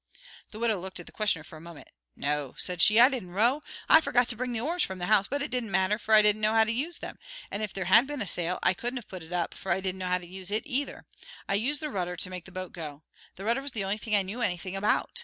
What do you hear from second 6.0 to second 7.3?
I didn't know how to use them,